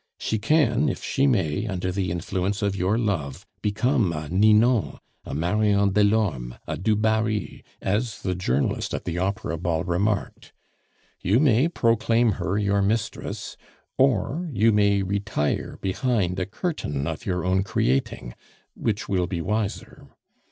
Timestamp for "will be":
19.07-19.39